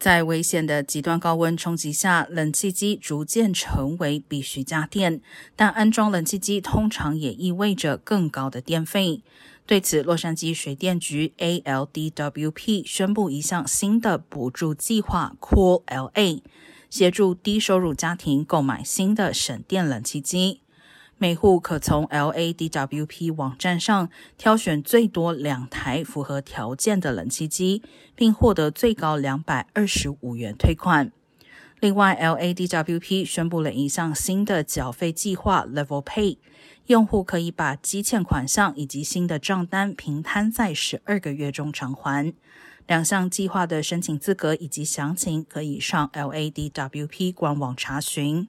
[0.00, 5.20] 在危险的极端高温冲击下，冷气机逐渐成为必需家电。
[5.54, 9.22] 但安装冷气机通常也意味着更高的电费。
[9.66, 16.40] 对此，洛杉矶水电局 （ALDWP） 宣布一项新的补助计划 “Cool LA”，
[16.88, 20.62] 协助低收入家庭购买新的省电冷气机。
[21.22, 24.08] 每户可从 LADWP 网站上
[24.38, 27.82] 挑选最多两台符合条件的冷气机，
[28.14, 31.12] 并获得最高两百二十五元退款。
[31.78, 36.38] 另外，LADWP 宣布了一项新的缴费计划 Level Pay，
[36.86, 42.32] 用户可以把积欠款项以及新的账单平摊在十二个月中偿还。
[42.86, 48.48] 两项计划的申请资格以及详情可以上 LADWP 官网查询。